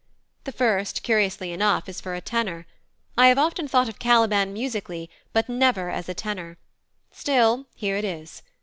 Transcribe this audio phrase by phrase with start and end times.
[0.45, 2.65] The first, curiously enough, is for a tenor:
[3.19, 6.57] I have often thought of Caliban musically, but never as a tenor;
[7.11, 8.41] still, here it is.